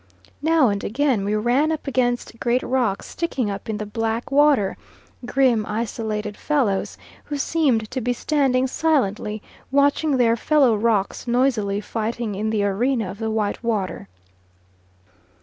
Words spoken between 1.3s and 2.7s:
ran up against great